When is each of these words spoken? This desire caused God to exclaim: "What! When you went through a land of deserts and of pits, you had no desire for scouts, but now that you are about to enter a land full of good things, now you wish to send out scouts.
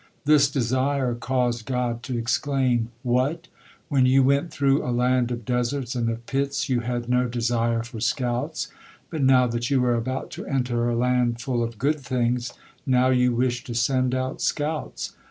This 0.25 0.49
desire 0.49 1.13
caused 1.13 1.67
God 1.67 2.01
to 2.09 2.17
exclaim: 2.17 2.89
"What! 3.03 3.49
When 3.87 4.07
you 4.07 4.23
went 4.23 4.49
through 4.49 4.83
a 4.83 4.89
land 4.89 5.29
of 5.29 5.45
deserts 5.45 5.93
and 5.93 6.09
of 6.09 6.25
pits, 6.25 6.67
you 6.67 6.79
had 6.79 7.07
no 7.07 7.27
desire 7.27 7.83
for 7.83 7.99
scouts, 8.01 8.69
but 9.11 9.21
now 9.21 9.45
that 9.45 9.69
you 9.69 9.85
are 9.85 9.93
about 9.95 10.31
to 10.31 10.45
enter 10.47 10.89
a 10.89 10.95
land 10.95 11.39
full 11.39 11.61
of 11.61 11.77
good 11.77 11.99
things, 11.99 12.51
now 12.83 13.09
you 13.09 13.35
wish 13.35 13.63
to 13.65 13.75
send 13.75 14.15
out 14.15 14.41
scouts. 14.41 15.13